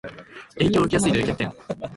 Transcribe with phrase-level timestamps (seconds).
[0.59, 1.51] 影響を受けやすいという欠点